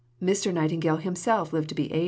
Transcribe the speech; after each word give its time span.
Mr. 0.19 0.51
Nightingale 0.51 0.95
himself 0.97 1.53
lived 1.53 1.69
to 1.69 1.75
be 1.75 1.91
80. 1.93 1.99